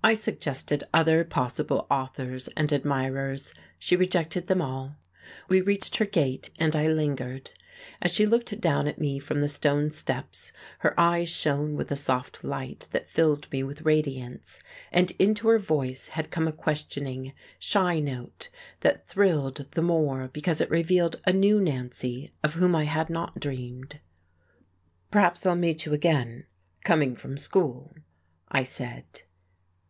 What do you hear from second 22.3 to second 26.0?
of whom I had not dreamed. "Perhaps I'll meet you